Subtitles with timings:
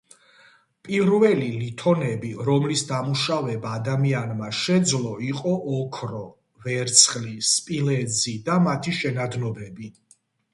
[0.85, 6.23] პირველი ლითონები რომლის დამუშავება ადამიანმა შეძლო იყო ოქრო,
[6.65, 9.93] ვერცხლი, სპილენძი და მათი შენადნობები.